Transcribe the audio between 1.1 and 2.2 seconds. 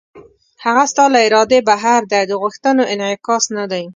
له ارادې بهر دی